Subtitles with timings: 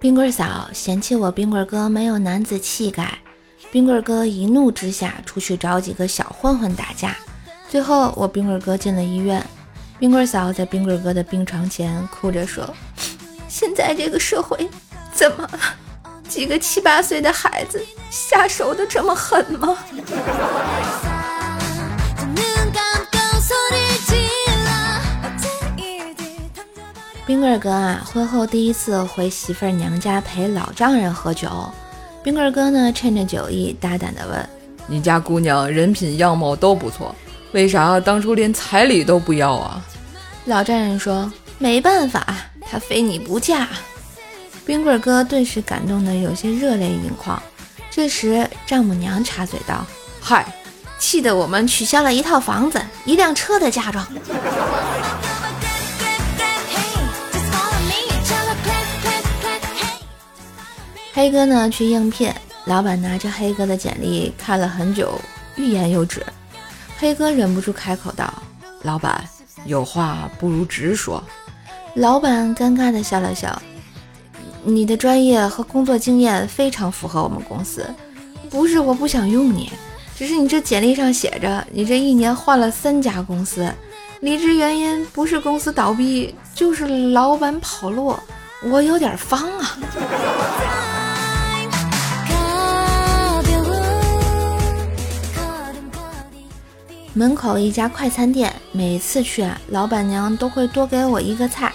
[0.00, 3.18] 冰棍嫂嫌弃我冰棍哥没有男子气概，
[3.70, 7.14] 冰棍哥一怒之下出去找几个小混混打架，
[7.68, 9.44] 最后我冰棍哥进了医院。
[9.98, 12.66] 冰棍嫂在冰棍哥的病床前哭着说
[13.46, 14.66] ：“现在这个社会
[15.12, 15.46] 怎么？
[16.26, 19.76] 几个七八岁的孩子下手的这么狠吗？”
[27.26, 31.48] 冰棍哥啊，婚后第一次回媳妇儿娘家陪老丈人喝酒。
[32.24, 34.48] 冰棍哥呢，趁着酒意，大胆地问
[34.88, 37.14] ：“你家姑娘人品样貌都不错，
[37.52, 39.80] 为啥当初连彩礼都不要啊？”
[40.46, 42.26] 老丈人说：“没办法，
[42.68, 43.68] 她非你不嫁。”
[44.66, 47.40] 冰棍哥顿时感动得有些热泪盈眶。
[47.90, 49.84] 这时丈母娘插嘴道
[50.20, 50.52] ：“嗨，
[50.98, 54.06] 气得我们取消了一套房子、一辆车的嫁妆。”
[61.20, 62.32] 黑哥呢去应聘，
[62.64, 65.20] 老板拿着黑哥的简历看了很久，
[65.54, 66.24] 欲言又止。
[66.98, 68.32] 黑哥忍不住开口道
[68.84, 69.22] ：“老板，
[69.66, 71.22] 有话不如直说。”
[71.96, 73.60] 老板尴尬的笑了笑
[74.64, 77.86] ：“你的专业和工作经验非常符合我们公司，
[78.48, 79.70] 不是我不想用你，
[80.16, 83.70] 只是你这简历上写着你这一年换了三家公司，
[84.22, 88.16] 离职原因不是公司倒闭，就是老板跑路，
[88.64, 89.76] 我有点方啊。”
[97.20, 101.70] 门口一家快餐店，每次去啊，老板娘都会多给我一个菜。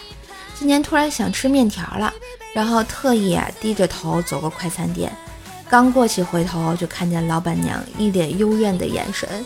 [0.58, 2.12] 今年突然想吃面条了，
[2.56, 5.16] 然后特意啊低着头走过快餐店，
[5.70, 9.46] 刚过去回头就看见老板娘一脸幽怨的眼神，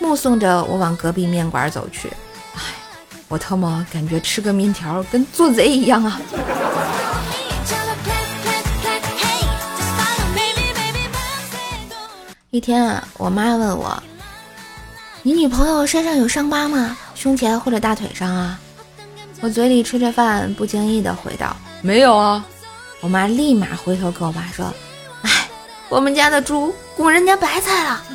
[0.00, 2.08] 目送着我往隔壁面馆走去。
[2.56, 2.60] 哎，
[3.28, 6.20] 我特么感觉吃个面条跟做贼一样啊！
[12.50, 14.02] 一天啊，我妈问我。
[15.26, 16.96] 你女朋友身上有伤疤吗？
[17.16, 18.60] 胸前或者大腿上啊？
[19.40, 22.46] 我嘴里吃着饭，不经意的回道：“没有啊。”
[23.02, 24.72] 我妈立马回头跟我爸说
[25.22, 25.48] ：“哎，
[25.88, 28.04] 我们家的猪拱人家白菜了。”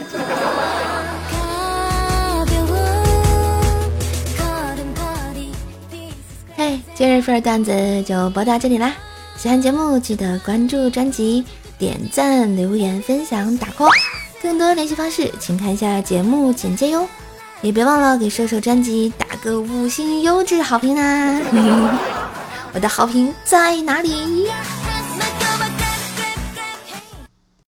[6.56, 8.94] 嘿，今日份段子就播到这里啦！
[9.36, 11.44] 喜欢节目记得关注专辑、
[11.78, 13.90] 点赞、留言、分享、打 call。
[14.42, 17.08] 更多联系方式，请看一下节目简介哟，
[17.62, 21.40] 也别忘了给射手专辑打个五星优质好评啊！
[22.74, 24.48] 我的好评在哪里？